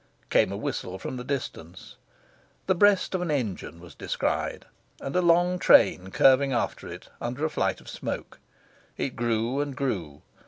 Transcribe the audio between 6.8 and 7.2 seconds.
it,